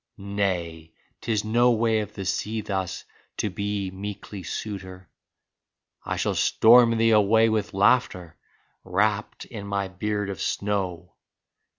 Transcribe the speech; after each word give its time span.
Nay, 0.17 0.95
'tis 1.21 1.45
no 1.45 1.69
way 1.69 1.99
of 1.99 2.15
the 2.15 2.25
sea 2.25 2.61
thus 2.61 3.05
to 3.37 3.51
be 3.51 3.91
meekly 3.91 4.41
suitor— 4.41 5.11
I 6.03 6.15
shall 6.15 6.33
storm 6.33 6.97
thee 6.97 7.11
away 7.11 7.49
with 7.49 7.75
laughter 7.75 8.35
wrapped 8.83 9.45
in 9.45 9.67
my 9.67 9.89
beard 9.89 10.31
of 10.31 10.41
snow. 10.41 11.13